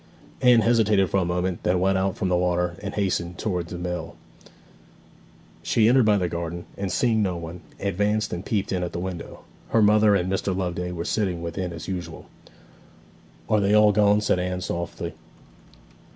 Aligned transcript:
Anne 0.41 0.61
hesitated 0.61 1.07
for 1.11 1.17
a 1.17 1.25
moment, 1.25 1.61
then 1.61 1.79
went 1.79 1.95
out 1.95 2.15
from 2.17 2.27
the 2.27 2.35
water, 2.35 2.75
and 2.81 2.95
hastened 2.95 3.37
towards 3.37 3.71
the 3.71 3.77
mill. 3.77 4.15
She 5.61 5.87
entered 5.87 6.07
by 6.07 6.17
the 6.17 6.27
garden, 6.27 6.65
and, 6.75 6.91
seeing 6.91 7.21
no 7.21 7.37
one, 7.37 7.61
advanced 7.79 8.33
and 8.33 8.43
peeped 8.43 8.71
in 8.71 8.81
at 8.81 8.93
the 8.93 8.99
window. 8.99 9.43
Her 9.69 9.83
mother 9.83 10.15
and 10.15 10.27
Mr. 10.27 10.57
Loveday 10.57 10.91
were 10.91 11.05
sitting 11.05 11.43
within 11.43 11.71
as 11.71 11.87
usual. 11.87 12.25
'Are 13.47 13.59
they 13.59 13.75
all 13.75 13.91
gone?' 13.91 14.21
said 14.21 14.39
Anne 14.39 14.61
softly. 14.61 15.13